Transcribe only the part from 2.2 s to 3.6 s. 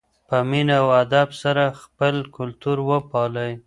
کلتور وپالئ.